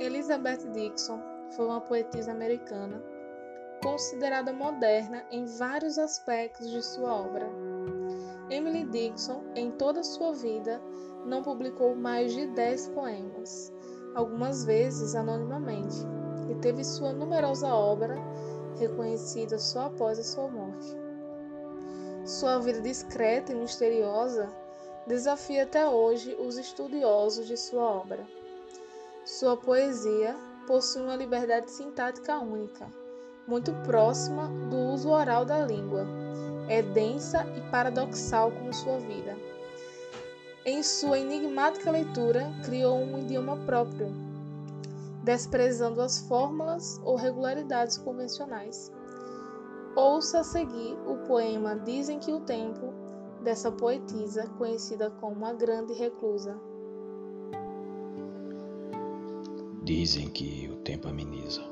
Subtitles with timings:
[0.00, 1.20] Elizabeth Dixon
[1.50, 3.00] foi uma poetisa americana
[3.80, 7.48] considerada moderna em vários aspectos de sua obra.
[8.50, 10.82] Emily Dixon, em toda sua vida,
[11.24, 13.72] não publicou mais de dez poemas,
[14.12, 15.98] algumas vezes anonimamente,
[16.50, 18.16] e teve sua numerosa obra
[18.80, 20.96] reconhecida só após a sua morte.
[22.24, 24.48] Sua vida discreta e misteriosa
[25.06, 28.26] desafia até hoje os estudiosos de sua obra.
[29.28, 30.34] Sua poesia
[30.66, 32.86] possui uma liberdade sintática única,
[33.46, 36.06] muito próxima do uso oral da língua.
[36.66, 39.36] É densa e paradoxal como sua vida.
[40.64, 44.10] Em sua enigmática leitura, criou um idioma próprio,
[45.22, 48.90] desprezando as fórmulas ou regularidades convencionais.
[49.94, 52.94] Ouça a seguir o poema Dizem que o Tempo,
[53.44, 56.58] dessa poetisa conhecida como a Grande Reclusa.
[59.84, 61.62] Dizem que o tempo ameniza.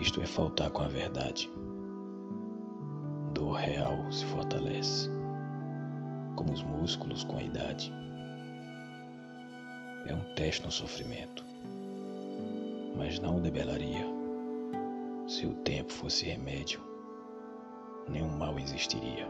[0.00, 1.50] Isto é faltar com a verdade.
[3.32, 5.08] Dor real se fortalece,
[6.36, 7.92] como os músculos com a idade.
[10.06, 11.44] É um teste no sofrimento,
[12.96, 14.14] mas não o debelaria
[15.26, 16.80] se o tempo fosse remédio,
[18.08, 19.26] nenhum mal existiria.